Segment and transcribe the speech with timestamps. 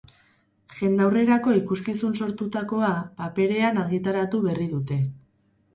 [0.77, 5.01] Jendaurrerako ikuskizun sortutakoa, paperean argitaratu berri dute.